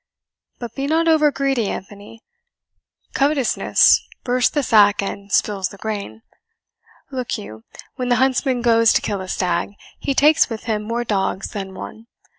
[0.57, 2.23] But be not over greedy, Anthony
[3.13, 6.23] covetousness bursts the sack and spills the grain.
[7.11, 7.65] Look you,
[7.97, 11.75] when the huntsman goes to kill a stag, he takes with him more dogs than
[11.75, 12.07] one.